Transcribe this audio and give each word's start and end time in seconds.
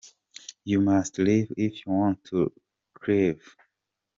You 0.65 0.81
must 0.81 1.19
Leave 1.19 1.53
if 1.55 1.85
you 1.85 1.91
want 1.91 2.23
to 2.31 2.51
Cleave. 2.95 3.55